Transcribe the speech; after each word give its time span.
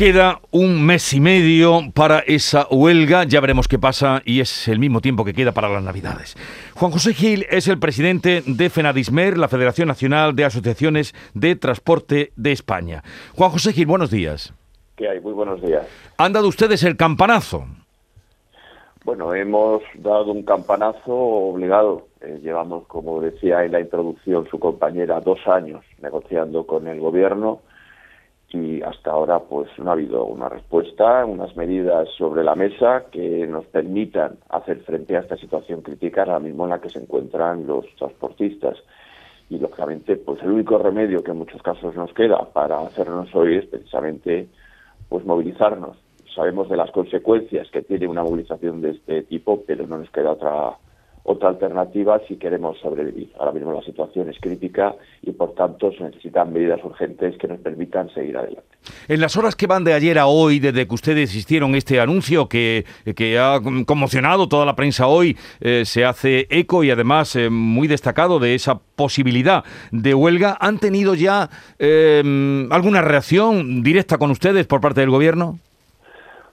Queda 0.00 0.40
un 0.50 0.82
mes 0.86 1.12
y 1.12 1.20
medio 1.20 1.80
para 1.94 2.20
esa 2.20 2.66
huelga, 2.70 3.24
ya 3.24 3.38
veremos 3.38 3.68
qué 3.68 3.78
pasa 3.78 4.22
y 4.24 4.40
es 4.40 4.66
el 4.66 4.78
mismo 4.78 5.02
tiempo 5.02 5.26
que 5.26 5.34
queda 5.34 5.52
para 5.52 5.68
las 5.68 5.82
Navidades. 5.82 6.38
Juan 6.74 6.90
José 6.90 7.12
Gil 7.12 7.44
es 7.50 7.68
el 7.68 7.78
presidente 7.78 8.42
de 8.46 8.70
FENADISMER, 8.70 9.36
la 9.36 9.48
Federación 9.48 9.88
Nacional 9.88 10.34
de 10.34 10.46
Asociaciones 10.46 11.14
de 11.34 11.54
Transporte 11.54 12.32
de 12.34 12.50
España. 12.50 13.02
Juan 13.36 13.50
José 13.50 13.74
Gil, 13.74 13.84
buenos 13.84 14.10
días. 14.10 14.54
¿Qué 14.96 15.06
hay? 15.06 15.20
Muy 15.20 15.34
buenos 15.34 15.60
días. 15.60 15.86
¿Han 16.16 16.32
dado 16.32 16.48
ustedes 16.48 16.82
el 16.82 16.96
campanazo? 16.96 17.66
Bueno, 19.04 19.34
hemos 19.34 19.82
dado 19.96 20.32
un 20.32 20.44
campanazo 20.44 21.12
obligado. 21.12 22.06
Eh, 22.22 22.40
llevamos, 22.42 22.86
como 22.86 23.20
decía 23.20 23.66
en 23.66 23.72
la 23.72 23.80
introducción 23.80 24.48
su 24.50 24.58
compañera, 24.58 25.20
dos 25.20 25.46
años 25.46 25.84
negociando 26.00 26.66
con 26.66 26.88
el 26.88 27.00
gobierno 27.00 27.60
y 28.52 28.82
hasta 28.82 29.12
ahora 29.12 29.38
pues 29.38 29.68
no 29.78 29.90
ha 29.90 29.92
habido 29.92 30.24
una 30.24 30.48
respuesta, 30.48 31.24
unas 31.24 31.56
medidas 31.56 32.08
sobre 32.18 32.42
la 32.42 32.54
mesa 32.54 33.04
que 33.10 33.46
nos 33.46 33.64
permitan 33.66 34.38
hacer 34.48 34.80
frente 34.80 35.16
a 35.16 35.20
esta 35.20 35.36
situación 35.36 35.82
crítica 35.82 36.22
ahora 36.22 36.40
mismo 36.40 36.64
en 36.64 36.70
la 36.70 36.80
que 36.80 36.90
se 36.90 36.98
encuentran 36.98 37.66
los 37.66 37.86
transportistas. 37.96 38.76
Y 39.48 39.58
lógicamente 39.58 40.16
pues 40.16 40.42
el 40.42 40.50
único 40.50 40.78
remedio 40.78 41.22
que 41.22 41.30
en 41.30 41.38
muchos 41.38 41.62
casos 41.62 41.94
nos 41.94 42.12
queda 42.12 42.38
para 42.52 42.80
hacernos 42.80 43.32
oír 43.34 43.58
es 43.58 43.66
precisamente 43.66 44.48
pues 45.08 45.24
movilizarnos. 45.24 45.96
Sabemos 46.34 46.68
de 46.68 46.76
las 46.76 46.90
consecuencias 46.90 47.68
que 47.70 47.82
tiene 47.82 48.06
una 48.06 48.22
movilización 48.22 48.80
de 48.80 48.90
este 48.90 49.22
tipo, 49.22 49.62
pero 49.66 49.86
no 49.86 49.98
nos 49.98 50.10
queda 50.10 50.32
otra 50.32 50.76
otra 51.22 51.50
alternativa 51.50 52.20
si 52.26 52.36
queremos 52.36 52.78
sobrevivir. 52.78 53.30
Ahora 53.38 53.52
mismo 53.52 53.72
la 53.72 53.82
situación 53.82 54.28
es 54.28 54.38
crítica 54.40 54.94
y 55.22 55.32
por 55.32 55.54
tanto 55.54 55.92
se 55.92 56.02
necesitan 56.02 56.52
medidas 56.52 56.82
urgentes 56.82 57.36
que 57.36 57.48
nos 57.48 57.60
permitan 57.60 58.08
seguir 58.10 58.36
adelante. 58.36 58.68
En 59.08 59.20
las 59.20 59.36
horas 59.36 59.56
que 59.56 59.66
van 59.66 59.84
de 59.84 59.92
ayer 59.92 60.18
a 60.18 60.26
hoy, 60.26 60.58
desde 60.58 60.86
que 60.86 60.94
ustedes 60.94 61.34
hicieron 61.34 61.74
este 61.74 62.00
anuncio 62.00 62.48
que, 62.48 62.84
que 63.14 63.38
ha 63.38 63.60
conmocionado 63.86 64.48
toda 64.48 64.64
la 64.64 64.74
prensa 64.74 65.06
hoy, 65.06 65.36
eh, 65.60 65.84
se 65.84 66.04
hace 66.04 66.46
eco 66.50 66.82
y 66.84 66.90
además 66.90 67.36
eh, 67.36 67.50
muy 67.50 67.88
destacado 67.88 68.38
de 68.38 68.54
esa 68.54 68.80
posibilidad 68.96 69.64
de 69.92 70.14
huelga, 70.14 70.56
¿han 70.60 70.78
tenido 70.78 71.14
ya 71.14 71.48
eh, 71.78 72.22
alguna 72.70 73.02
reacción 73.02 73.82
directa 73.82 74.18
con 74.18 74.30
ustedes 74.30 74.66
por 74.66 74.80
parte 74.80 75.00
del 75.00 75.10
gobierno? 75.10 75.58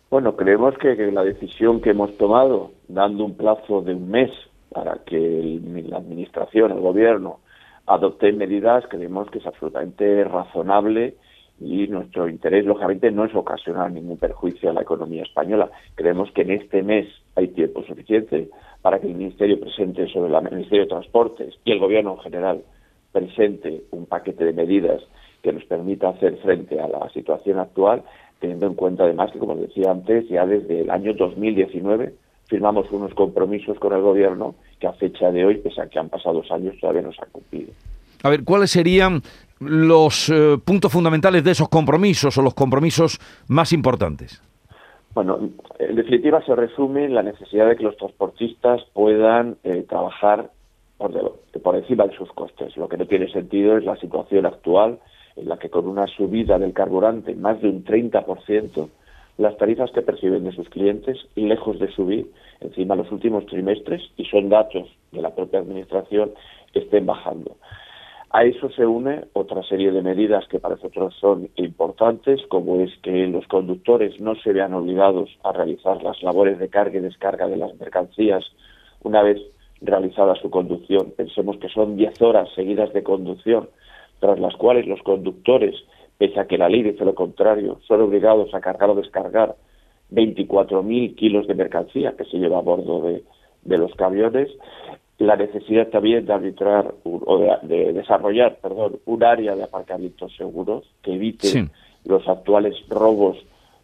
Bueno, 0.10 0.38
creemos 0.38 0.74
que 0.78 0.96
la 1.12 1.24
decisión 1.24 1.82
que 1.82 1.90
hemos 1.90 2.18
tomado, 2.18 2.72
dando 2.88 3.26
un 3.26 3.36
plazo 3.36 3.82
de 3.82 3.94
un 3.94 4.10
mes 4.10 4.32
para 4.72 5.00
que 5.06 5.60
la 5.88 5.98
Administración, 5.98 6.72
el 6.72 6.80
Gobierno, 6.80 7.40
adopte 7.86 8.32
medidas, 8.34 8.86
creemos 8.90 9.30
que 9.32 9.40
es 9.40 9.46
absolutamente 9.46 10.24
razonable 10.26 11.16
y 11.60 11.88
nuestro 11.88 12.30
interés, 12.30 12.66
lógicamente, 12.66 13.10
no 13.12 13.26
es 13.26 13.34
ocasionar 13.34 13.92
ningún 13.92 14.18
perjuicio 14.18 14.70
a 14.70 14.74
la 14.74 14.82
economía 14.82 15.24
española. 15.24 15.72
Creemos 15.96 16.32
que 16.32 16.44
en 16.44 16.52
este 16.52 16.84
mes 16.84 17.08
hay 17.36 17.48
tiempo 17.48 17.84
suficiente 17.84 18.50
para 18.82 19.00
que 19.00 19.08
el 19.08 19.16
Ministerio 19.16 19.60
presente 19.60 20.08
sobre 20.10 20.30
la, 20.30 20.40
el 20.40 20.52
Ministerio 20.52 20.84
de 20.84 20.90
Transportes 20.90 21.56
y 21.66 21.72
el 21.72 21.80
Gobierno 21.80 22.14
en 22.14 22.20
general 22.20 22.64
presente 23.12 23.84
un 23.92 24.06
paquete 24.06 24.46
de 24.46 24.54
medidas 24.54 25.02
que 25.42 25.52
nos 25.52 25.64
permita 25.66 26.10
hacer 26.10 26.38
frente 26.38 26.80
a 26.80 26.88
la 26.88 27.10
situación 27.10 27.58
actual, 27.58 28.04
teniendo 28.40 28.68
en 28.68 28.76
cuenta 28.76 29.04
además 29.04 29.32
que, 29.32 29.40
como 29.40 29.56
decía 29.56 29.90
antes, 29.90 30.28
ya 30.30 30.46
desde 30.46 30.82
el 30.82 30.92
año 30.92 31.14
2019 31.14 32.14
firmamos 32.48 32.92
unos 32.92 33.14
compromisos 33.14 33.78
con 33.80 33.94
el 33.94 34.02
gobierno 34.02 34.56
que 34.80 34.88
a 34.88 34.94
fecha 34.94 35.32
de 35.32 35.46
hoy, 35.46 35.58
pese 35.58 35.82
a 35.82 35.88
que 35.88 36.00
han 36.00 36.10
pasado 36.10 36.36
dos 36.36 36.52
años, 36.52 36.76
todavía 36.80 37.02
no 37.02 37.12
se 37.12 37.22
han 37.22 37.30
cumplido. 37.32 37.72
A 38.24 38.30
ver, 38.30 38.44
¿cuáles 38.44 38.72
serían 38.72 39.22
los 39.60 40.30
eh, 40.30 40.58
puntos 40.64 40.92
fundamentales 40.92 41.44
de 41.44 41.52
esos 41.52 41.70
compromisos 41.70 42.38
o 42.38 42.42
los 42.42 42.54
compromisos 42.54 43.20
más 43.48 43.74
importantes? 43.74 44.42
Bueno, 45.14 45.40
en 45.80 45.96
definitiva 45.96 46.44
se 46.46 46.56
resume 46.56 47.06
en 47.06 47.16
la 47.16 47.24
necesidad 47.24 47.68
de 47.68 47.76
que 47.76 47.84
los 47.84 47.98
transportistas 47.98 48.82
puedan 48.94 49.58
eh, 49.64 49.84
trabajar 49.88 50.52
por, 50.98 51.40
por 51.64 51.76
encima 51.76 52.06
de 52.06 52.16
sus 52.16 52.32
costes. 52.34 52.78
Lo 52.78 52.88
que 52.88 52.98
no 52.98 53.08
tiene 53.08 53.32
sentido 53.32 53.78
es 53.78 53.84
la 53.84 53.96
situación 53.98 54.46
actual 54.46 55.00
en 55.36 55.50
la 55.50 55.58
que 55.58 55.70
con 55.70 55.88
una 55.88 56.08
subida 56.08 56.60
del 56.60 56.74
carburante 56.74 57.36
más 57.36 57.62
de 57.62 57.70
un 57.70 57.84
30%, 57.84 58.90
las 59.38 59.58
tarifas 59.58 59.92
que 59.92 60.02
perciben 60.02 60.44
de 60.44 60.52
sus 60.52 60.68
clientes, 60.70 61.18
lejos 61.36 61.80
de 61.80 61.92
subir, 61.92 62.32
encima 62.62 62.96
los 62.96 63.12
últimos 63.12 63.46
trimestres, 63.46 64.02
y 64.18 64.26
son 64.26 64.50
datos 64.50 64.88
de 65.12 65.22
la 65.22 65.34
propia 65.34 65.60
Administración, 65.60 66.32
estén 66.74 67.06
bajando. 67.06 67.58
A 68.30 68.44
eso 68.44 68.70
se 68.72 68.86
une 68.86 69.26
otra 69.34 69.64
serie 69.64 69.92
de 69.92 70.02
medidas 70.02 70.46
que 70.50 70.60
para 70.60 70.76
nosotros 70.76 71.16
son 71.20 71.50
importantes, 71.56 72.42
como 72.50 72.82
es 72.82 72.92
que 73.02 73.26
los 73.28 73.48
conductores 73.48 74.20
no 74.20 74.36
se 74.36 74.52
vean 74.52 74.74
obligados 74.74 75.30
a 75.44 75.54
realizar 75.54 76.04
las 76.04 76.22
labores 76.22 76.60
de 76.60 76.70
carga 76.70 76.98
y 76.98 77.02
descarga 77.02 77.48
de 77.48 77.58
las 77.58 77.74
mercancías 77.80 78.44
una 79.02 79.24
vez 79.24 79.42
realizada 79.80 80.36
su 80.36 80.50
conducción. 80.50 81.14
Pensemos 81.16 81.58
que 81.58 81.70
son 81.70 81.96
10 81.96 82.22
horas 82.22 82.50
seguidas 82.54 82.92
de 82.92 83.04
conducción, 83.04 83.70
tras 84.20 84.40
las 84.40 84.56
cuales 84.56 84.88
los 84.88 85.02
conductores 85.04 85.76
pese 86.18 86.40
a 86.40 86.48
que 86.48 86.58
la 86.58 86.70
ley 86.70 86.84
dice 86.84 87.06
lo 87.06 87.16
contrario, 87.16 87.80
son 87.88 88.02
obligados 88.02 88.54
a 88.54 88.60
cargar 88.60 88.90
o 88.90 88.96
descargar 88.96 89.56
24.000 90.12 91.16
kilos 91.16 91.48
de 91.48 91.56
mercancía 91.56 92.16
que 92.18 92.26
se 92.26 92.38
lleva 92.38 92.60
a 92.60 92.62
bordo 92.62 93.02
de, 93.02 93.78
los 93.78 93.94
camiones, 93.96 94.50
la 95.18 95.36
necesidad 95.36 95.88
también 95.88 96.26
de 96.26 96.34
arbitrar 96.34 96.94
o 97.04 97.58
de, 97.64 97.94
desarrollar, 97.94 98.58
perdón, 98.62 99.00
un 99.06 99.24
área 99.24 99.56
de 99.56 99.64
aparcamientos 99.64 100.36
seguros 100.38 100.86
que 101.02 101.14
evite 101.14 101.70
los 102.06 102.28
actuales 102.28 102.76
robos 102.88 103.38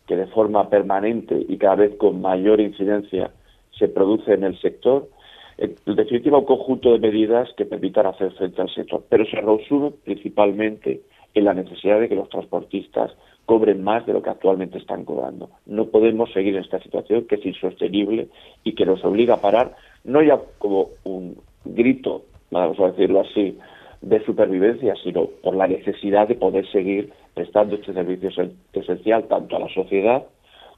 que 0.08 0.16
de 0.16 0.28
forma 0.28 0.70
permanente 0.70 1.46
y 1.48 1.58
cada 1.58 1.76
vez 1.76 1.96
con 1.98 2.22
mayor 2.22 2.60
incidencia 2.60 3.32
se 3.78 3.88
produce 3.88 4.34
en 4.34 4.44
el 4.44 4.60
sector. 4.60 5.10
En 5.58 5.76
definitiva, 5.96 6.38
un 6.38 6.46
conjunto 6.46 6.92
de 6.92 7.00
medidas 7.00 7.50
que 7.56 7.66
permitan 7.66 8.08
hacer 8.08 8.32
frente 8.34 8.62
al 8.62 8.74
sector, 8.74 9.04
pero 9.10 9.26
se 9.26 9.38
resume 9.38 9.92
principalmente 10.04 11.02
en 11.34 11.46
la 11.46 11.54
necesidad 11.54 12.00
de 12.00 12.10
que 12.10 12.16
los 12.16 12.30
transportistas 12.30 13.12
cobren 13.46 13.84
más 13.84 14.06
de 14.06 14.14
lo 14.14 14.22
que 14.22 14.30
actualmente 14.30 14.78
están 14.78 15.04
cobrando. 15.04 15.50
No 15.66 15.86
podemos 15.88 16.32
seguir 16.32 16.56
en 16.56 16.64
esta 16.64 16.80
situación 16.80 17.26
que 17.26 17.36
es 17.36 17.46
insostenible 17.46 18.28
y 18.64 18.74
que 18.74 18.86
nos 18.86 19.04
obliga 19.04 19.36
a 19.36 19.42
parar, 19.42 19.76
no 20.04 20.22
ya 20.22 20.40
como 20.60 20.90
un 21.04 21.38
grito, 21.66 22.24
vamos 22.52 22.80
a 22.80 22.92
decirlo 22.92 23.22
así, 23.22 23.58
de 24.02 24.24
supervivencia, 24.26 24.96
sino 25.04 25.28
por 25.42 25.56
la 25.56 25.68
necesidad 25.68 26.28
de 26.28 26.36
poder 26.36 26.70
seguir 26.72 27.12
prestando 27.34 27.76
este 27.76 27.94
servicio 27.94 28.30
esencial 28.74 29.24
tanto 29.28 29.56
a 29.56 29.60
la 29.60 29.70
sociedad 29.70 30.24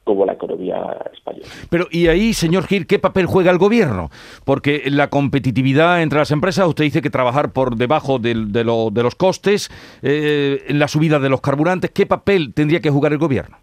como 0.06 0.24
la 0.26 0.34
economía 0.34 0.98
española. 1.12 1.48
Pero, 1.70 1.88
y 1.92 2.08
ahí, 2.08 2.34
señor 2.34 2.66
Gil, 2.68 2.88
¿qué 2.88 3.00
papel 3.00 3.26
juega 3.26 3.52
el 3.52 3.58
gobierno? 3.58 4.10
Porque 4.46 4.84
la 4.90 5.10
competitividad 5.10 6.02
entre 6.02 6.20
las 6.20 6.32
empresas, 6.32 6.68
usted 6.68 6.86
dice 6.86 7.02
que 7.02 7.10
trabajar 7.10 7.52
por 7.52 7.76
debajo 7.76 8.20
de, 8.20 8.36
los 8.64 9.16
costes, 9.16 9.70
eh, 10.04 10.62
la 10.70 10.88
subida 10.88 11.20
de 11.20 11.30
los 11.30 11.42
carburantes, 11.42 11.90
¿qué 11.90 12.06
papel 12.06 12.54
tendría 12.54 12.80
que 12.80 12.92
jugar 12.92 13.12
el 13.14 13.18
gobierno? 13.18 13.58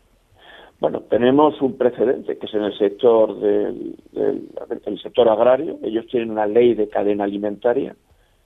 Bueno, 0.81 1.03
tenemos 1.09 1.63
un 1.63 1.79
precedente 1.79 2.37
que 2.37 2.47
es 2.47 2.55
en 2.55 2.65
el 2.65 2.77
sector 2.77 3.39
del, 3.39 3.95
del 4.11 5.01
sector 5.01 5.29
agrario. 5.29 5.79
Ellos 5.85 6.07
tienen 6.11 6.33
una 6.33 6.47
ley 6.47 6.75
de 6.75 6.89
cadena 6.89 7.23
alimentaria 7.23 7.95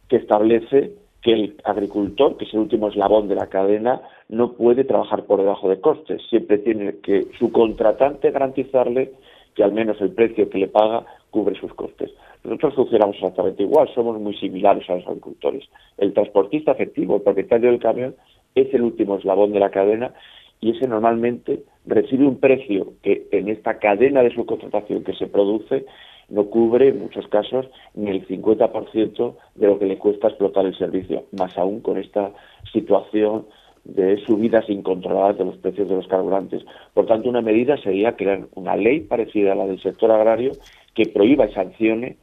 que 0.06 0.16
establece 0.16 0.92
que 1.26 1.32
el 1.32 1.56
agricultor, 1.64 2.36
que 2.36 2.44
es 2.44 2.54
el 2.54 2.60
último 2.60 2.86
eslabón 2.86 3.26
de 3.26 3.34
la 3.34 3.48
cadena, 3.48 4.00
no 4.28 4.52
puede 4.52 4.84
trabajar 4.84 5.24
por 5.24 5.40
debajo 5.40 5.68
de 5.68 5.80
costes. 5.80 6.22
Siempre 6.30 6.58
tiene 6.58 6.98
que 7.02 7.26
su 7.36 7.50
contratante 7.50 8.30
garantizarle 8.30 9.10
que 9.56 9.64
al 9.64 9.72
menos 9.72 10.00
el 10.00 10.12
precio 10.12 10.48
que 10.48 10.58
le 10.58 10.68
paga 10.68 11.04
cubre 11.30 11.58
sus 11.58 11.74
costes. 11.74 12.12
Nosotros 12.44 12.76
funcionamos 12.76 13.16
exactamente 13.16 13.64
igual, 13.64 13.88
somos 13.92 14.20
muy 14.20 14.36
similares 14.36 14.88
a 14.88 14.94
los 14.94 15.06
agricultores. 15.08 15.64
El 15.98 16.12
transportista 16.12 16.70
efectivo, 16.70 17.16
el 17.16 17.22
propietario 17.22 17.70
del 17.72 17.80
camión, 17.80 18.14
es 18.54 18.72
el 18.72 18.82
último 18.82 19.16
eslabón 19.16 19.50
de 19.50 19.58
la 19.58 19.70
cadena 19.70 20.14
y 20.60 20.76
ese 20.76 20.86
normalmente 20.86 21.64
recibe 21.86 22.24
un 22.24 22.38
precio 22.38 22.92
que 23.02 23.26
en 23.32 23.48
esta 23.48 23.80
cadena 23.80 24.22
de 24.22 24.32
subcontratación 24.32 25.02
que 25.02 25.14
se 25.14 25.26
produce 25.26 25.86
no 26.28 26.46
cubre 26.46 26.88
en 26.88 27.00
muchos 27.00 27.26
casos 27.28 27.66
ni 27.94 28.10
el 28.10 28.26
50% 28.26 29.34
de 29.54 29.66
lo 29.66 29.78
que 29.78 29.86
le 29.86 29.98
cuesta 29.98 30.28
explotar 30.28 30.66
el 30.66 30.76
servicio, 30.76 31.24
más 31.38 31.56
aún 31.56 31.80
con 31.80 31.98
esta 31.98 32.32
situación 32.72 33.46
de 33.84 34.18
subidas 34.24 34.68
incontroladas 34.68 35.38
de 35.38 35.44
los 35.44 35.56
precios 35.58 35.88
de 35.88 35.94
los 35.94 36.08
carburantes. 36.08 36.64
Por 36.92 37.06
tanto, 37.06 37.28
una 37.28 37.40
medida 37.40 37.76
sería 37.76 38.16
crear 38.16 38.46
una 38.54 38.76
ley 38.76 39.00
parecida 39.00 39.52
a 39.52 39.54
la 39.54 39.66
del 39.66 39.80
sector 39.80 40.10
agrario 40.10 40.52
que 40.94 41.04
prohíba 41.06 41.46
y 41.46 41.52
sancione 41.52 42.16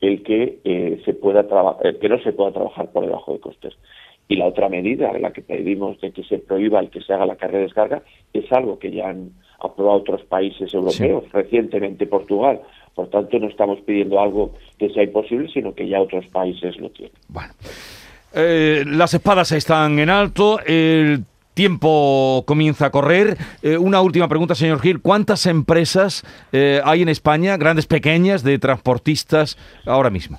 el 0.00 0.22
que 0.22 0.58
eh, 0.64 1.00
se 1.04 1.14
pueda 1.14 1.46
el 1.82 1.98
que 1.98 2.08
no 2.08 2.18
se 2.18 2.32
pueda 2.32 2.52
trabajar 2.52 2.92
por 2.92 3.06
debajo 3.06 3.32
de 3.32 3.40
costes. 3.40 3.74
Y 4.28 4.36
la 4.36 4.46
otra 4.46 4.68
medida, 4.68 5.16
la 5.18 5.32
que 5.32 5.40
pedimos 5.40 5.98
de 6.00 6.10
que 6.10 6.24
se 6.24 6.38
prohíba 6.38 6.80
el 6.80 6.90
que 6.90 7.00
se 7.00 7.14
haga 7.14 7.26
la 7.26 7.36
carga 7.36 7.58
de 7.58 7.64
descarga, 7.64 8.02
es 8.32 8.50
algo 8.52 8.78
que 8.78 8.90
ya 8.90 9.08
han 9.08 9.30
aprobado 9.60 9.98
otros 9.98 10.22
países 10.24 10.72
europeos, 10.72 11.24
recientemente 11.32 12.06
Portugal, 12.06 12.60
por 12.96 13.10
tanto, 13.10 13.38
no 13.38 13.48
estamos 13.48 13.78
pidiendo 13.80 14.18
algo 14.18 14.54
que 14.78 14.88
sea 14.88 15.04
imposible, 15.04 15.50
sino 15.52 15.74
que 15.74 15.86
ya 15.86 16.00
otros 16.00 16.26
países 16.28 16.76
lo 16.78 16.88
tienen. 16.90 17.12
Bueno. 17.28 17.52
Eh, 18.32 18.84
las 18.86 19.12
espadas 19.12 19.52
están 19.52 19.98
en 19.98 20.08
alto. 20.08 20.58
El 20.64 21.24
tiempo 21.52 22.42
comienza 22.46 22.86
a 22.86 22.90
correr. 22.90 23.36
Eh, 23.62 23.76
una 23.76 24.00
última 24.00 24.28
pregunta, 24.28 24.54
señor 24.54 24.80
Gil. 24.80 25.00
¿Cuántas 25.00 25.44
empresas 25.44 26.24
eh, 26.52 26.80
hay 26.84 27.02
en 27.02 27.10
España, 27.10 27.58
grandes, 27.58 27.86
pequeñas, 27.86 28.42
de 28.42 28.58
transportistas 28.58 29.58
ahora 29.84 30.08
mismo? 30.08 30.38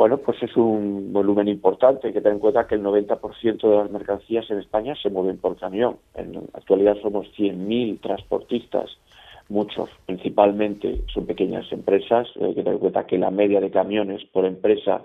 Bueno, 0.00 0.16
pues 0.16 0.42
es 0.42 0.56
un 0.56 1.12
volumen 1.12 1.46
importante. 1.46 2.06
Hay 2.06 2.14
que 2.14 2.22
tener 2.22 2.36
en 2.36 2.40
cuenta 2.40 2.66
que 2.66 2.74
el 2.74 2.82
90% 2.82 3.60
de 3.60 3.76
las 3.76 3.90
mercancías 3.90 4.50
en 4.50 4.58
España 4.58 4.94
se 4.94 5.10
mueven 5.10 5.36
por 5.36 5.58
camión. 5.58 5.98
En 6.14 6.32
la 6.32 6.40
actualidad 6.54 6.96
somos 7.02 7.26
100.000 7.36 8.00
transportistas, 8.00 8.88
muchos 9.50 9.90
principalmente 10.06 11.02
son 11.12 11.26
pequeñas 11.26 11.70
empresas. 11.70 12.26
Hay 12.40 12.54
que 12.54 12.62
tener 12.62 12.72
en 12.72 12.78
cuenta 12.78 13.06
que 13.06 13.18
la 13.18 13.30
media 13.30 13.60
de 13.60 13.70
camiones 13.70 14.24
por 14.32 14.46
empresa 14.46 15.04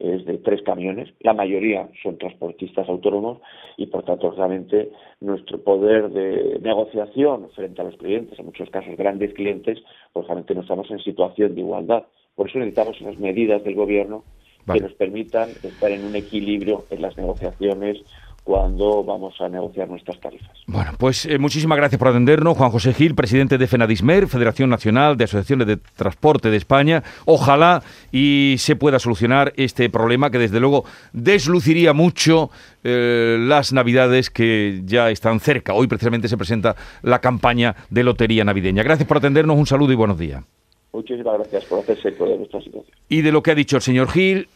es 0.00 0.24
de 0.24 0.38
tres 0.38 0.60
camiones, 0.62 1.14
la 1.20 1.34
mayoría 1.34 1.88
son 2.02 2.18
transportistas 2.18 2.88
autónomos 2.88 3.38
y 3.76 3.86
por 3.86 4.02
tanto 4.02 4.32
realmente 4.32 4.90
nuestro 5.20 5.62
poder 5.62 6.10
de 6.10 6.58
negociación 6.60 7.48
frente 7.54 7.80
a 7.80 7.84
los 7.84 7.96
clientes, 7.96 8.36
en 8.40 8.46
muchos 8.46 8.68
casos 8.70 8.96
grandes 8.96 9.34
clientes, 9.34 9.78
pues 10.12 10.26
realmente 10.26 10.56
no 10.56 10.62
estamos 10.62 10.90
en 10.90 10.98
situación 10.98 11.54
de 11.54 11.60
igualdad. 11.60 12.02
Por 12.34 12.48
eso 12.48 12.58
necesitamos 12.58 13.00
unas 13.00 13.18
medidas 13.18 13.62
del 13.64 13.74
gobierno 13.74 14.24
que 14.72 14.80
nos 14.80 14.92
permitan 14.92 15.50
estar 15.62 15.90
en 15.90 16.04
un 16.04 16.14
equilibrio 16.14 16.84
en 16.90 17.02
las 17.02 17.16
negociaciones 17.16 17.98
cuando 18.44 19.04
vamos 19.04 19.40
a 19.40 19.48
negociar 19.48 19.88
nuestras 19.88 20.18
tarifas. 20.18 20.50
Bueno, 20.66 20.92
pues 20.98 21.26
eh, 21.26 21.38
muchísimas 21.38 21.78
gracias 21.78 21.98
por 21.98 22.08
atendernos. 22.08 22.56
Juan 22.56 22.70
José 22.70 22.92
Gil, 22.92 23.14
presidente 23.14 23.56
de 23.56 23.66
FENADISMER, 23.68 24.26
Federación 24.26 24.68
Nacional 24.68 25.16
de 25.16 25.24
Asociaciones 25.24 25.66
de 25.66 25.76
Transporte 25.76 26.50
de 26.50 26.56
España. 26.56 27.04
Ojalá 27.24 27.82
y 28.10 28.56
se 28.58 28.74
pueda 28.74 28.98
solucionar 28.98 29.52
este 29.56 29.88
problema 29.90 30.30
que 30.30 30.38
desde 30.38 30.58
luego 30.58 30.84
desluciría 31.12 31.92
mucho 31.92 32.50
eh, 32.82 33.36
las 33.40 33.72
navidades 33.72 34.28
que 34.28 34.82
ya 34.84 35.10
están 35.10 35.38
cerca. 35.38 35.74
Hoy 35.74 35.86
precisamente 35.86 36.26
se 36.26 36.36
presenta 36.36 36.74
la 37.02 37.20
campaña 37.20 37.76
de 37.90 38.02
lotería 38.02 38.44
navideña. 38.44 38.82
Gracias 38.82 39.06
por 39.06 39.18
atendernos, 39.18 39.56
un 39.56 39.66
saludo 39.66 39.92
y 39.92 39.96
buenos 39.96 40.18
días. 40.18 40.42
Muchísimas 40.92 41.38
gracias 41.38 41.64
por 41.64 41.80
hacerse 41.80 42.08
eco 42.08 42.26
de 42.26 42.36
nuestra 42.36 42.60
situación. 42.60 42.96
Y 43.08 43.22
de 43.22 43.32
lo 43.32 43.42
que 43.42 43.50
ha 43.50 43.54
dicho 43.54 43.76
el 43.76 43.82
señor 43.82 44.10
Gil, 44.10 44.48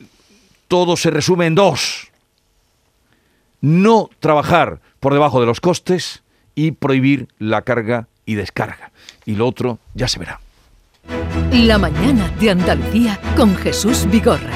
todo 0.69 0.97
se 0.97 1.11
resume 1.11 1.47
en 1.47 1.55
dos 1.55 2.11
no 3.61 4.11
trabajar 4.21 4.81
por 5.01 5.13
debajo 5.13 5.41
de 5.41 5.47
los 5.47 5.61
costes 5.61 6.23
y 6.55 6.73
prohibir 6.73 7.29
la 7.39 7.63
carga 7.63 8.09
y 8.25 8.35
descarga. 8.35 8.93
Y 9.25 9.35
lo 9.35 9.47
otro 9.47 9.79
ya 9.95 10.09
se 10.09 10.19
verá. 10.19 10.41
La 11.53 11.79
mañana 11.79 12.33
de 12.41 12.51
Andalucía 12.51 13.21
con 13.37 13.55
Jesús 13.57 14.07
Vigorra. 14.11 14.51